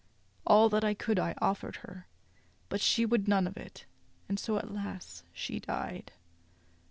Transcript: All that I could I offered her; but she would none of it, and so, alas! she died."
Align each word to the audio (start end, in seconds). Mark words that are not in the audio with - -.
All 0.47 0.67
that 0.69 0.83
I 0.83 0.95
could 0.95 1.19
I 1.19 1.35
offered 1.39 1.75
her; 1.75 2.07
but 2.69 2.81
she 2.81 3.05
would 3.05 3.27
none 3.27 3.45
of 3.45 3.55
it, 3.55 3.85
and 4.27 4.39
so, 4.39 4.57
alas! 4.59 5.21
she 5.31 5.59
died." 5.59 6.11